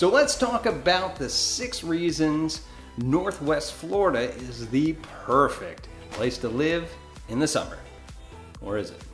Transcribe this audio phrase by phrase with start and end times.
[0.00, 2.62] So let's talk about the six reasons
[2.96, 4.94] Northwest Florida is the
[5.26, 6.90] perfect place to live
[7.28, 7.76] in the summer.
[8.62, 9.04] Or is it?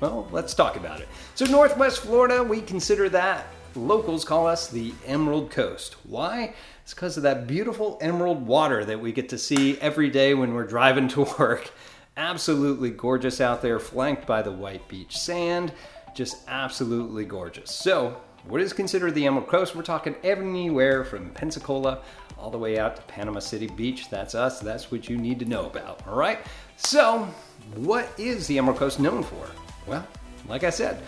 [0.00, 1.08] Well, let's talk about it.
[1.34, 5.96] So, Northwest Florida, we consider that locals call us the Emerald Coast.
[6.04, 6.52] Why?
[6.82, 10.52] It's because of that beautiful emerald water that we get to see every day when
[10.52, 11.70] we're driving to work.
[12.18, 15.72] Absolutely gorgeous out there, flanked by the white beach sand.
[16.14, 17.70] Just absolutely gorgeous.
[17.70, 19.76] So, what is considered the Emerald Coast?
[19.76, 22.00] We're talking anywhere from Pensacola
[22.38, 24.10] all the way out to Panama City Beach.
[24.10, 24.58] That's us.
[24.60, 26.02] That's what you need to know about.
[26.08, 26.40] All right.
[26.76, 27.28] So,
[27.76, 29.46] what is the Emerald Coast known for?
[29.86, 30.06] Well,
[30.48, 31.00] like I said,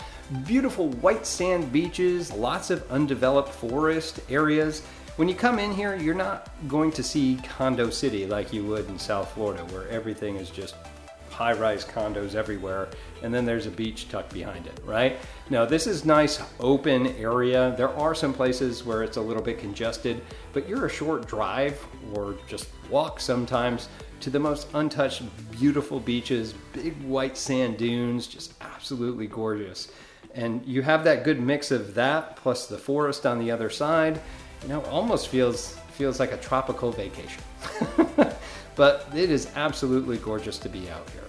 [0.45, 4.85] beautiful white sand beaches, lots of undeveloped forest areas.
[5.17, 8.87] When you come in here, you're not going to see Condo City like you would
[8.87, 10.75] in South Florida, where everything is just
[11.35, 12.87] high rise condos everywhere,
[13.21, 15.17] and then there's a beach tucked behind it, right?
[15.49, 17.75] Now, this is nice open area.
[17.77, 20.21] There are some places where it's a little bit congested,
[20.53, 23.89] but you're a short drive or just walk sometimes
[24.21, 29.91] to the most untouched, beautiful beaches, big white sand dunes, just absolutely gorgeous.
[30.35, 34.21] And you have that good mix of that plus the forest on the other side.
[34.61, 37.41] You know, almost feels feels like a tropical vacation.
[38.75, 41.23] But it is absolutely gorgeous to be out here.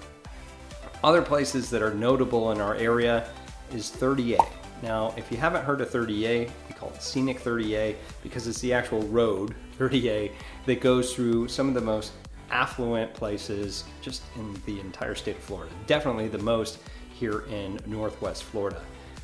[1.04, 3.28] Other places that are notable in our area
[3.72, 4.44] is 30A.
[4.82, 8.72] Now, if you haven't heard of 30A, we call it Scenic 30A because it's the
[8.72, 10.32] actual road, 30A,
[10.66, 12.12] that goes through some of the most
[12.50, 15.72] affluent places just in the entire state of Florida.
[15.86, 16.78] Definitely the most
[17.14, 18.80] here in Northwest Florida.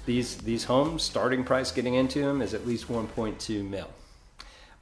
[0.06, 3.88] These, these homes, starting price getting into them is at least 1.2 mil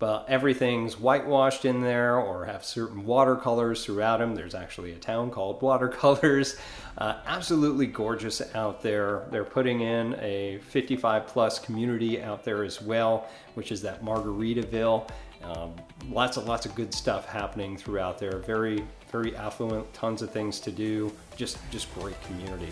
[0.00, 4.34] but everything's whitewashed in there or have certain watercolors throughout them.
[4.34, 6.56] There's actually a town called Watercolors.
[6.96, 9.26] Uh, absolutely gorgeous out there.
[9.30, 15.08] They're putting in a 55 plus community out there as well, which is that Margaritaville.
[15.44, 15.74] Um,
[16.10, 18.38] lots of lots of good stuff happening throughout there.
[18.38, 21.12] Very very affluent, tons of things to do.
[21.36, 22.68] Just just great community.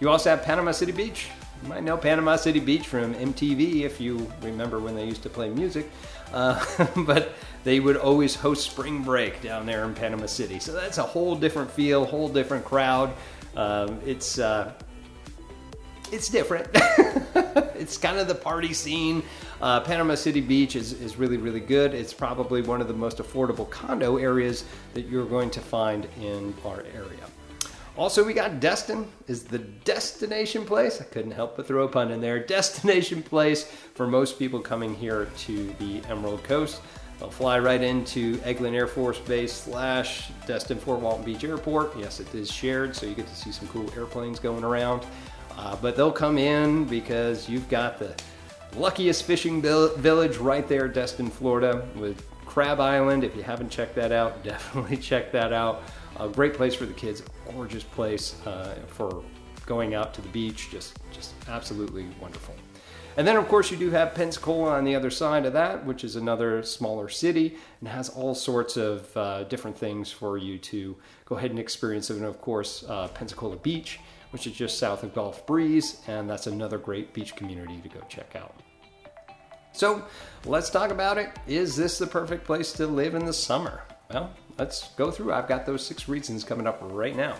[0.00, 1.28] You also have Panama City Beach.
[1.64, 5.30] You might know Panama City Beach from MTV if you remember when they used to
[5.30, 5.90] play music.
[6.30, 6.62] Uh,
[7.06, 7.32] but
[7.64, 10.58] they would always host spring break down there in Panama City.
[10.58, 13.14] So that's a whole different feel, whole different crowd.
[13.56, 14.74] Um, it's uh,
[16.12, 16.68] it's different.
[16.74, 19.22] it's kind of the party scene.
[19.62, 21.94] Uh, Panama City Beach is, is really, really good.
[21.94, 26.52] It's probably one of the most affordable condo areas that you're going to find in
[26.66, 27.24] our area.
[27.96, 31.00] Also, we got Destin is the destination place.
[31.00, 32.38] I couldn't help but throw a pun in there.
[32.44, 36.80] Destination place for most people coming here to the Emerald Coast.
[37.20, 41.96] They'll fly right into Eglin Air Force Base slash Destin Fort Walton Beach Airport.
[41.96, 45.06] Yes, it is shared, so you get to see some cool airplanes going around.
[45.56, 48.14] Uh, but they'll come in because you've got the
[48.76, 53.22] luckiest fishing village right there, Destin, Florida, with Crab Island.
[53.22, 55.82] If you haven't checked that out, definitely check that out.
[56.20, 59.24] A great place for the kids, gorgeous place uh, for
[59.66, 62.54] going out to the beach, just just absolutely wonderful.
[63.16, 66.02] And then, of course, you do have Pensacola on the other side of that, which
[66.02, 70.96] is another smaller city and has all sorts of uh, different things for you to
[71.24, 72.10] go ahead and experience.
[72.10, 74.00] And of course, uh, Pensacola Beach,
[74.30, 78.00] which is just south of Gulf Breeze, and that's another great beach community to go
[78.08, 78.54] check out.
[79.72, 80.04] So,
[80.44, 81.30] let's talk about it.
[81.46, 83.82] Is this the perfect place to live in the summer?
[84.12, 85.32] Well, let's go through.
[85.32, 87.36] I've got those six reasons coming up right now.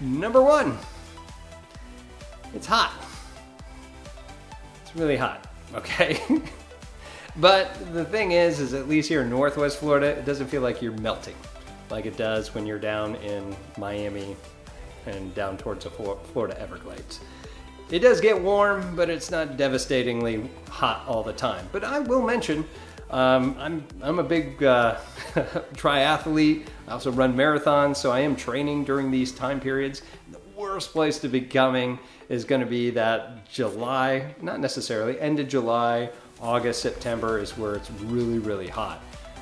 [0.00, 0.78] Number one,
[2.54, 2.92] it's hot.
[4.82, 6.20] It's really hot, okay?
[7.36, 10.82] but the thing is, is at least here in Northwest Florida, it doesn't feel like
[10.82, 11.36] you're melting
[11.92, 14.34] like it does when you're down in Miami
[15.06, 17.20] and down towards the Florida Everglades.
[17.90, 21.68] It does get warm, but it's not devastatingly hot all the time.
[21.70, 22.64] But I will mention
[23.10, 24.96] um, I'm, I'm a big uh,
[25.74, 26.66] triathlete.
[26.88, 30.02] I also run marathons, so I am training during these time periods.
[30.30, 31.98] The worst place to be coming
[32.28, 36.10] is going to be that July, not necessarily, end of July,
[36.40, 39.00] August, September is where it's really, really hot.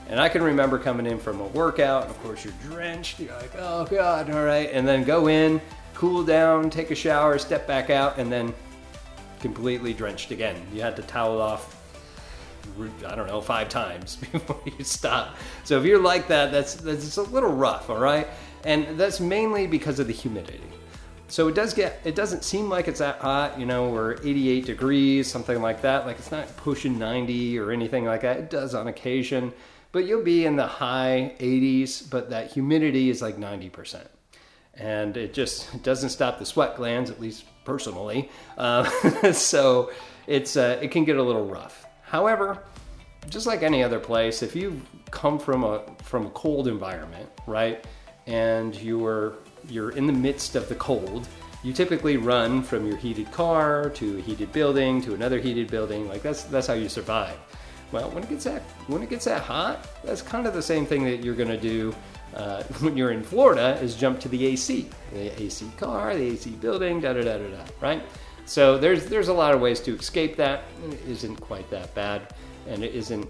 [0.08, 3.32] And I can remember coming in from a workout, and of course you're drenched, you're
[3.36, 4.68] like, oh God, all right.
[4.72, 5.60] And then go in,
[5.94, 8.52] cool down, take a shower, step back out, and then
[9.38, 10.60] completely drenched again.
[10.74, 11.79] You had to towel off
[13.06, 15.36] I don't know, five times before you stop.
[15.64, 18.26] So if you're like that, that's that's a little rough, all right?
[18.64, 20.60] And that's mainly because of the humidity.
[21.28, 24.66] So it does get it doesn't seem like it's that hot, you know, we're 88
[24.66, 26.06] degrees, something like that.
[26.06, 28.36] Like it's not pushing 90 or anything like that.
[28.36, 29.52] It does on occasion,
[29.92, 34.06] but you'll be in the high 80s, but that humidity is like 90%
[34.74, 38.30] and it just doesn't stop the sweat glands, at least personally.
[38.56, 38.84] Uh,
[39.32, 39.90] so
[40.26, 41.86] it's uh, it can get a little rough.
[42.10, 42.64] However,
[43.28, 44.80] just like any other place, if you
[45.12, 47.84] come from a from a cold environment, right,
[48.26, 49.34] and you're
[49.68, 51.28] you're in the midst of the cold,
[51.62, 56.08] you typically run from your heated car to a heated building to another heated building.
[56.08, 57.38] Like that's that's how you survive.
[57.92, 60.86] Well, when it gets that when it gets that hot, that's kind of the same
[60.86, 61.94] thing that you're to do
[62.34, 66.50] uh, when you're in Florida is jump to the AC, the AC car, the AC
[66.50, 68.02] building, da da da da da, right?
[68.46, 70.64] So there's there's a lot of ways to escape that.
[70.88, 72.34] It isn't quite that bad,
[72.68, 73.28] and it isn't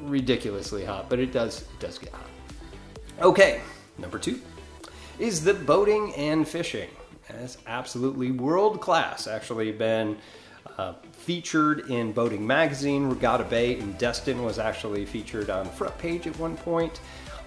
[0.00, 2.28] ridiculously hot, but it does it does get hot.
[3.20, 3.60] Okay,
[3.98, 4.40] number two
[5.18, 6.90] is the boating and fishing.
[7.28, 9.26] It's absolutely world class.
[9.26, 10.16] Actually, been
[10.78, 13.06] uh, featured in Boating Magazine.
[13.08, 17.00] Regatta Bay in Destin was actually featured on the front page at one point.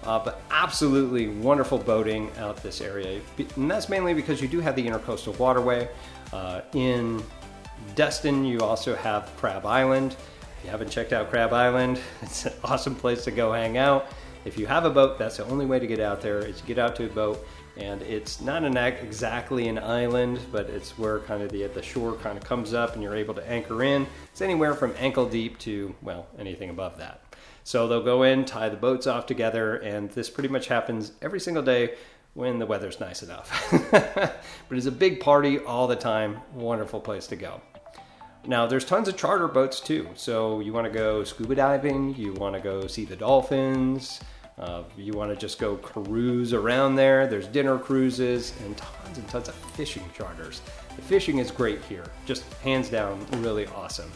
[0.04, 3.20] Uh, but absolutely wonderful boating out this area.
[3.56, 5.88] And that's mainly because you do have the Intercoastal Waterway.
[6.32, 7.22] Uh, in
[7.94, 10.16] Destin, you also have Crab Island.
[10.58, 14.06] If you haven't checked out Crab Island, it's an awesome place to go hang out.
[14.44, 16.66] If you have a boat, that's the only way to get out there is to
[16.66, 17.46] get out to a boat.
[17.76, 22.14] And it's not an exactly an island, but it's where kind of the the shore
[22.14, 24.06] kind of comes up and you're able to anchor in.
[24.32, 27.22] It's anywhere from ankle deep to well anything above that.
[27.62, 31.38] So they'll go in, tie the boats off together, and this pretty much happens every
[31.38, 31.94] single day
[32.38, 33.50] when the weather's nice enough.
[33.90, 34.40] but
[34.70, 36.40] it's a big party all the time.
[36.54, 37.60] Wonderful place to go.
[38.46, 40.08] Now, there's tons of charter boats too.
[40.14, 44.20] So you want to go scuba diving, you want to go see the dolphins,
[44.56, 47.26] uh, you want to just go cruise around there.
[47.26, 50.62] There's dinner cruises and tons and tons of fishing charters.
[50.94, 54.12] The fishing is great here, just hands down, really awesome.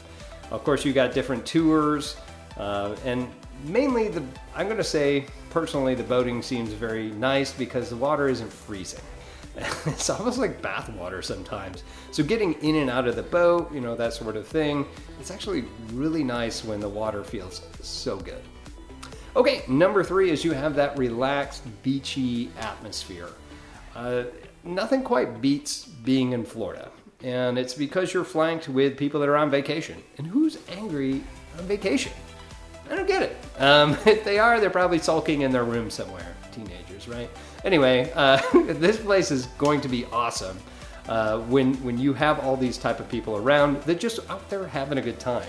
[0.53, 2.15] Of course, you got different tours.
[2.57, 3.29] Uh, and
[3.65, 4.23] mainly the
[4.55, 9.03] I'm going to say personally the boating seems very nice because the water isn't freezing.
[9.87, 11.85] it's almost like bath water sometimes.
[12.11, 14.87] So getting in and out of the boat, you know, that sort of thing,
[15.21, 18.43] it's actually really nice when the water feels so good.
[19.37, 23.29] Okay, number three is you have that relaxed, beachy atmosphere.
[23.95, 24.25] Uh,
[24.65, 26.91] nothing quite beats being in Florida.
[27.23, 30.03] And it's because you're flanked with people that are on vacation.
[30.17, 31.23] And who's angry
[31.59, 32.13] on vacation?
[32.93, 33.37] I don't get it.
[33.59, 36.37] Um, if they are, they're probably sulking in their room somewhere.
[36.53, 37.31] Teenagers, right?
[37.65, 38.39] Anyway, uh,
[38.75, 40.59] this place is going to be awesome
[41.09, 44.67] uh, when when you have all these type of people around that just out there
[44.67, 45.49] having a good time.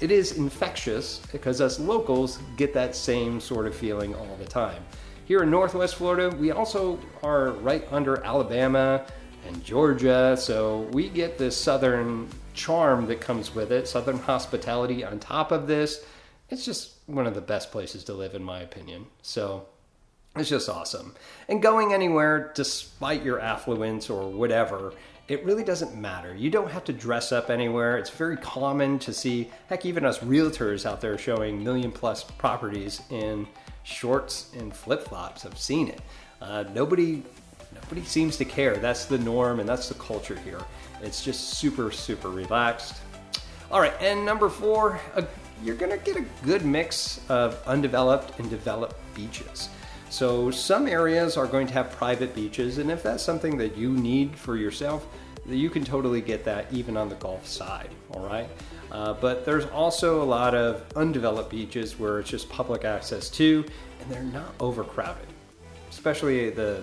[0.00, 4.82] It is infectious because us locals get that same sort of feeling all the time.
[5.26, 9.04] Here in Northwest Florida, we also are right under Alabama
[9.46, 15.18] and Georgia, so we get this southern charm that comes with it, southern hospitality on
[15.18, 16.06] top of this
[16.50, 19.06] it's just one of the best places to live, in my opinion.
[19.22, 19.66] So
[20.36, 21.14] it's just awesome.
[21.48, 24.92] And going anywhere, despite your affluence or whatever,
[25.28, 26.34] it really doesn't matter.
[26.34, 27.98] You don't have to dress up anywhere.
[27.98, 33.02] It's very common to see, heck, even us realtors out there showing million plus properties
[33.10, 33.46] in
[33.82, 35.44] shorts and flip flops.
[35.44, 36.00] I've seen it.
[36.40, 37.22] Uh, nobody,
[37.74, 38.76] nobody seems to care.
[38.76, 40.62] That's the norm and that's the culture here.
[41.02, 42.96] It's just super, super relaxed.
[43.70, 44.98] All right, and number four,
[45.62, 49.68] you're going to get a good mix of undeveloped and developed beaches.
[50.10, 53.92] So, some areas are going to have private beaches, and if that's something that you
[53.92, 55.06] need for yourself,
[55.46, 58.48] you can totally get that even on the Gulf side, all right?
[58.90, 63.64] Uh, but there's also a lot of undeveloped beaches where it's just public access to,
[64.00, 65.26] and they're not overcrowded
[65.90, 66.82] especially the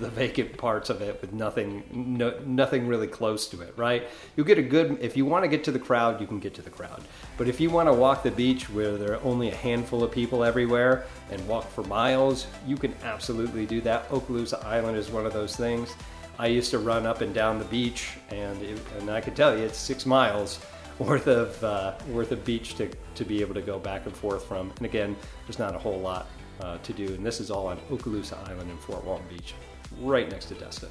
[0.00, 4.08] the vacant parts of it with nothing no, nothing really close to it right?
[4.36, 6.54] You'll get a good if you want to get to the crowd you can get
[6.54, 7.02] to the crowd.
[7.36, 10.10] But if you want to walk the beach where there are only a handful of
[10.10, 14.08] people everywhere and walk for miles you can absolutely do that.
[14.10, 15.94] Okaloosa island is one of those things.
[16.38, 19.56] I used to run up and down the beach and it, and i can tell
[19.56, 20.60] you it's six miles
[20.98, 24.44] worth of uh, worth of beach to, to be able to go back and forth
[24.46, 24.72] from.
[24.78, 25.16] And again
[25.46, 26.26] there's not a whole lot
[26.60, 27.06] uh, to do.
[27.06, 29.54] And this is all on Okaloosa Island in Fort Walton Beach,
[30.00, 30.90] right next to Destin.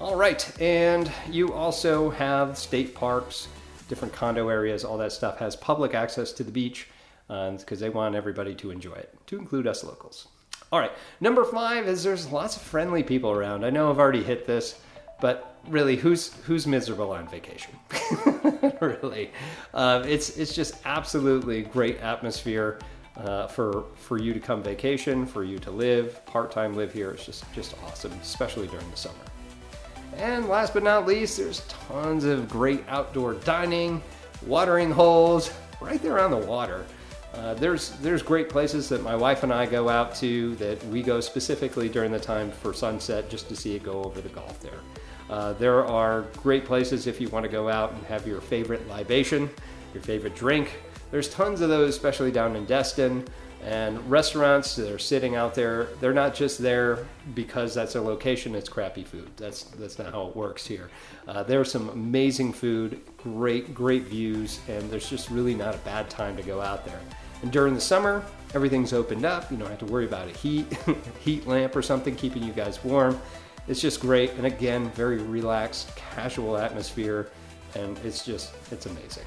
[0.00, 3.48] All right, and you also have state parks,
[3.88, 6.88] different condo areas, all that stuff has public access to the beach
[7.28, 10.28] because uh, they want everybody to enjoy it, to include us locals.
[10.72, 13.64] All right, number five is there's lots of friendly people around.
[13.64, 14.80] I know I've already hit this,
[15.20, 17.72] but really, who's who's miserable on vacation?
[18.80, 19.30] really,
[19.72, 22.78] uh, it's it's just absolutely great atmosphere
[23.16, 27.10] uh, for for you to come vacation, for you to live part time live here.
[27.10, 29.14] It's just just awesome, especially during the summer.
[30.16, 34.02] And last but not least, there's tons of great outdoor dining,
[34.46, 36.84] watering holes right there on the water.
[37.34, 41.02] Uh, there's there's great places that my wife and I go out to that we
[41.02, 44.60] go specifically during the time for sunset just to see it go over the Gulf
[44.60, 44.78] there.
[45.28, 48.86] Uh, there are great places if you want to go out and have your favorite
[48.88, 49.50] libation,
[49.92, 50.78] your favorite drink.
[51.14, 53.24] There's tons of those, especially down in Destin.
[53.62, 57.06] And restaurants that are sitting out there, they're not just there
[57.36, 59.30] because that's a location, it's crappy food.
[59.36, 60.90] That's, that's not how it works here.
[61.28, 66.10] Uh, there's some amazing food, great, great views, and there's just really not a bad
[66.10, 66.98] time to go out there.
[67.42, 69.52] And during the summer, everything's opened up.
[69.52, 70.66] You don't have to worry about a heat,
[71.20, 73.20] heat lamp or something keeping you guys warm.
[73.68, 74.32] It's just great.
[74.32, 77.30] And again, very relaxed, casual atmosphere.
[77.76, 79.26] And it's just, it's amazing.